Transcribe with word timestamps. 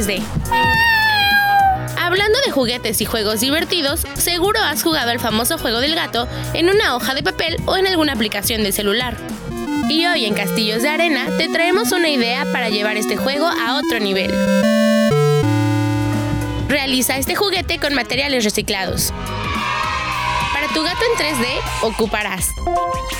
3D. 0.00 0.22
Hablando 1.98 2.38
de 2.46 2.50
juguetes 2.50 3.00
y 3.00 3.04
juegos 3.04 3.40
divertidos, 3.40 4.06
seguro 4.14 4.58
has 4.60 4.82
jugado 4.82 5.10
al 5.10 5.20
famoso 5.20 5.58
juego 5.58 5.80
del 5.80 5.94
gato 5.94 6.26
en 6.54 6.70
una 6.70 6.96
hoja 6.96 7.14
de 7.14 7.22
papel 7.22 7.56
o 7.66 7.76
en 7.76 7.86
alguna 7.86 8.14
aplicación 8.14 8.62
de 8.62 8.72
celular. 8.72 9.16
Y 9.90 10.06
hoy 10.06 10.24
en 10.24 10.34
Castillos 10.34 10.82
de 10.82 10.88
Arena 10.88 11.26
te 11.36 11.48
traemos 11.48 11.92
una 11.92 12.08
idea 12.08 12.46
para 12.50 12.70
llevar 12.70 12.96
este 12.96 13.16
juego 13.16 13.46
a 13.46 13.78
otro 13.78 14.00
nivel. 14.00 14.32
Realiza 16.68 17.16
este 17.16 17.34
juguete 17.34 17.78
con 17.78 17.94
materiales 17.94 18.44
reciclados. 18.44 19.12
Para 20.54 20.68
tu 20.68 20.82
gato 20.82 21.00
en 21.12 21.26
3D 21.26 21.46
ocuparás 21.82 22.48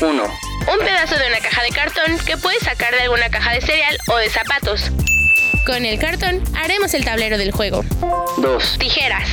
1, 0.00 0.10
un 0.10 0.78
pedazo 0.84 1.16
de 1.16 1.26
una 1.28 1.38
caja 1.40 1.62
de 1.62 1.70
cartón 1.70 2.18
que 2.26 2.36
puedes 2.36 2.62
sacar 2.62 2.92
de 2.94 3.02
alguna 3.02 3.30
caja 3.30 3.52
de 3.52 3.60
cereal 3.62 3.96
o 4.08 4.16
de 4.16 4.28
zapatos. 4.28 4.90
Con 5.66 5.84
el 5.84 5.98
cartón 5.98 6.40
haremos 6.54 6.94
el 6.94 7.04
tablero 7.04 7.38
del 7.38 7.50
juego. 7.50 7.84
2, 8.38 8.78
Tijeras, 8.78 9.28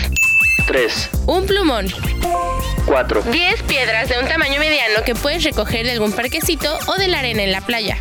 3, 0.66 1.10
un 1.28 1.46
plumón, 1.46 1.86
4, 2.88 3.22
10 3.22 3.64
piedras 3.64 4.10
de 4.10 4.18
un 4.18 4.28
tamaño 4.28 4.60
mediano 4.60 5.04
que 5.06 5.14
puedes 5.14 5.44
recoger 5.44 5.86
de 5.86 5.92
algún 5.92 6.12
parquecito 6.12 6.76
o 6.88 6.96
de 6.96 7.08
la 7.08 7.20
arena 7.20 7.44
en 7.44 7.52
la 7.52 7.62
playa. 7.62 7.98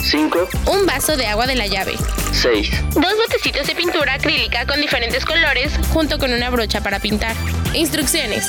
5, 0.00 0.48
Un 0.66 0.86
vaso 0.86 1.16
de 1.16 1.26
agua 1.26 1.46
de 1.46 1.54
la 1.54 1.66
llave. 1.66 1.94
6, 2.32 2.70
Dos 2.94 3.16
botecitos 3.16 3.66
de 3.66 3.74
pintura 3.74 4.14
acrílica 4.14 4.66
con 4.66 4.80
diferentes 4.80 5.24
colores 5.24 5.72
junto 5.92 6.18
con 6.18 6.32
una 6.32 6.50
brocha 6.50 6.80
para 6.80 6.98
pintar. 7.00 7.36
Instrucciones. 7.74 8.46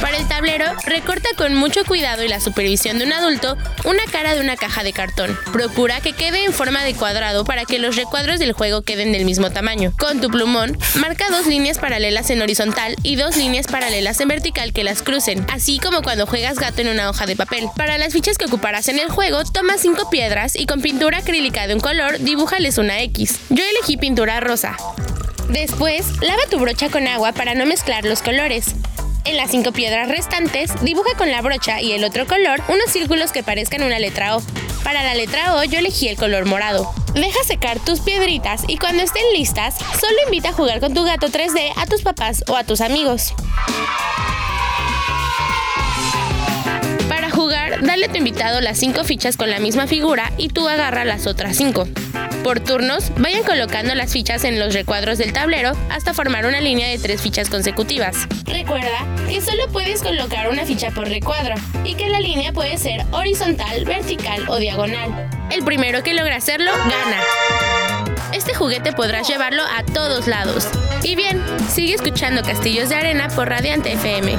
Para 0.00 0.16
el 0.16 0.26
tablero, 0.26 0.64
recorta 0.86 1.28
con 1.36 1.54
mucho 1.54 1.84
cuidado 1.84 2.24
y 2.24 2.28
la 2.28 2.40
supervisión 2.40 2.98
de 2.98 3.04
un 3.04 3.12
adulto 3.12 3.56
una 3.84 4.02
cara 4.10 4.34
de 4.34 4.40
una 4.40 4.56
caja 4.56 4.82
de 4.82 4.92
cartón. 4.92 5.36
Procura 5.52 6.00
que 6.00 6.12
quede 6.12 6.44
en 6.44 6.52
forma 6.52 6.82
de 6.82 6.94
cuadrado 6.94 7.44
para 7.44 7.64
que 7.64 7.78
los 7.78 7.96
recuadros 7.96 8.38
del 8.38 8.52
juego 8.52 8.82
queden 8.82 9.12
del 9.12 9.24
mismo 9.24 9.50
tamaño. 9.50 9.92
Con 9.98 10.20
tu 10.20 10.28
plumón, 10.28 10.78
marca 10.94 11.28
dos 11.30 11.46
líneas 11.46 11.78
paralelas 11.78 12.30
en 12.30 12.42
horizontal 12.42 12.96
y 13.02 13.16
dos 13.16 13.36
líneas 13.36 13.66
paralelas 13.66 14.20
en 14.20 14.28
vertical 14.28 14.72
que 14.72 14.84
las 14.84 15.02
crucen, 15.02 15.46
así 15.52 15.78
como 15.78 16.02
cuando 16.02 16.26
juegas 16.26 16.58
gato 16.58 16.80
en 16.80 16.88
una 16.88 17.10
hoja 17.10 17.26
de 17.26 17.36
papel. 17.36 17.68
Para 17.76 17.98
las 17.98 18.12
fichas 18.12 18.38
que 18.38 18.46
ocuparás 18.46 18.88
en 18.88 18.98
el 18.98 19.10
juego, 19.10 19.44
toma 19.44 19.78
cinco 19.78 20.08
piedras 20.10 20.56
y 20.56 20.66
con 20.66 20.80
pintura 20.80 21.18
acrílica 21.18 21.66
de 21.66 21.74
un 21.74 21.80
color, 21.80 22.18
dibújales 22.18 22.78
una 22.78 23.00
X. 23.02 23.38
Yo 23.50 23.62
elegí 23.64 23.96
pintura 23.96 24.40
rosa. 24.40 24.76
Después, 25.52 26.06
lava 26.20 26.42
tu 26.48 26.58
brocha 26.60 26.90
con 26.90 27.08
agua 27.08 27.32
para 27.32 27.54
no 27.54 27.66
mezclar 27.66 28.04
los 28.04 28.22
colores. 28.22 28.76
En 29.24 29.36
las 29.36 29.50
cinco 29.50 29.72
piedras 29.72 30.08
restantes, 30.08 30.70
dibuja 30.82 31.16
con 31.18 31.30
la 31.30 31.42
brocha 31.42 31.80
y 31.80 31.92
el 31.92 32.04
otro 32.04 32.26
color 32.26 32.62
unos 32.68 32.90
círculos 32.90 33.32
que 33.32 33.42
parezcan 33.42 33.82
una 33.82 33.98
letra 33.98 34.36
O. 34.36 34.42
Para 34.84 35.02
la 35.02 35.14
letra 35.14 35.56
O 35.56 35.64
yo 35.64 35.80
elegí 35.80 36.08
el 36.08 36.16
color 36.16 36.46
morado. 36.46 36.92
Deja 37.14 37.42
secar 37.44 37.80
tus 37.80 37.98
piedritas 38.00 38.62
y 38.68 38.78
cuando 38.78 39.02
estén 39.02 39.24
listas, 39.32 39.74
solo 40.00 40.16
invita 40.26 40.50
a 40.50 40.52
jugar 40.52 40.78
con 40.78 40.94
tu 40.94 41.02
gato 41.02 41.26
3D 41.28 41.72
a 41.76 41.86
tus 41.86 42.02
papás 42.02 42.44
o 42.46 42.54
a 42.54 42.62
tus 42.62 42.80
amigos. 42.80 43.34
Dale 47.82 48.06
a 48.06 48.08
tu 48.08 48.16
invitado 48.16 48.60
las 48.60 48.78
cinco 48.78 49.04
fichas 49.04 49.36
con 49.36 49.50
la 49.50 49.58
misma 49.58 49.86
figura 49.86 50.32
y 50.36 50.48
tú 50.48 50.68
agarra 50.68 51.04
las 51.04 51.26
otras 51.26 51.56
cinco. 51.56 51.86
Por 52.42 52.60
turnos, 52.60 53.12
vayan 53.16 53.44
colocando 53.44 53.94
las 53.94 54.12
fichas 54.12 54.44
en 54.44 54.58
los 54.58 54.72
recuadros 54.72 55.18
del 55.18 55.32
tablero 55.32 55.72
hasta 55.90 56.14
formar 56.14 56.46
una 56.46 56.60
línea 56.60 56.88
de 56.88 56.98
tres 56.98 57.20
fichas 57.20 57.50
consecutivas. 57.50 58.16
Recuerda 58.46 59.06
que 59.28 59.40
solo 59.40 59.68
puedes 59.72 60.02
colocar 60.02 60.48
una 60.48 60.64
ficha 60.64 60.90
por 60.90 61.08
recuadro 61.08 61.54
y 61.84 61.94
que 61.94 62.08
la 62.08 62.20
línea 62.20 62.52
puede 62.52 62.78
ser 62.78 63.04
horizontal, 63.10 63.84
vertical 63.84 64.48
o 64.48 64.56
diagonal. 64.56 65.28
El 65.50 65.64
primero 65.64 66.02
que 66.02 66.14
logra 66.14 66.36
hacerlo 66.36 66.70
gana. 66.72 67.22
Este 68.32 68.54
juguete 68.54 68.92
podrás 68.92 69.28
llevarlo 69.28 69.62
a 69.62 69.84
todos 69.84 70.26
lados. 70.26 70.68
Y 71.02 71.16
bien, 71.16 71.42
sigue 71.68 71.94
escuchando 71.94 72.42
Castillos 72.42 72.88
de 72.88 72.94
Arena 72.94 73.28
por 73.28 73.48
Radiante 73.48 73.92
FM. 73.92 74.38